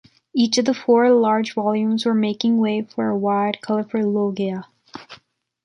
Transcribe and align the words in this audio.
Each 0.33 0.57
of 0.57 0.65
the 0.65 0.73
four 0.73 1.11
large 1.11 1.53
volumes 1.53 2.07
were 2.07 2.15
making 2.15 2.57
way 2.57 2.81
for 2.81 3.09
a 3.09 3.15
wide, 3.15 3.61
colorful 3.61 4.01
loggia. 4.01 4.65